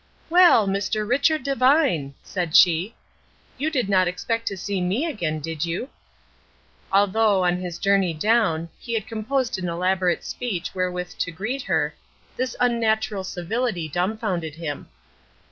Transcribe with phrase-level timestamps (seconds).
[0.31, 1.07] "Well, Mr.
[1.07, 2.95] Richard Devine," said she,
[3.59, 5.89] "you did not expect to see me again, did you?"
[6.91, 11.93] Although, on his journey down, he had composed an elaborate speech wherewith to greet her,
[12.35, 14.87] this unnatural civility dumbfounded him.